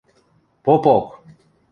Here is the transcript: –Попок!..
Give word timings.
–Попок!.. 0.63 1.05